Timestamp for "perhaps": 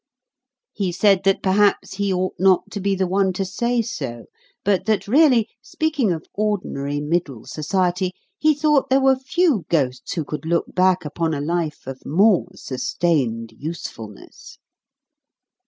1.43-1.93